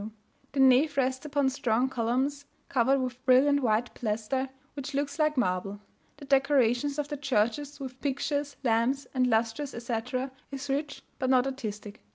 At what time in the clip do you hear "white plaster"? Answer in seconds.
3.59-4.49